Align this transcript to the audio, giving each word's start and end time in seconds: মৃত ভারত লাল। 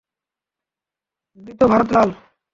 মৃত 1.37 1.61
ভারত 1.71 1.89
লাল। 1.91 2.09